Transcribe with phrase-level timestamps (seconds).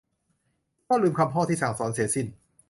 [0.89, 2.27] ก็ลืมคำพ่อที่สั่งสอนเสียสิ้น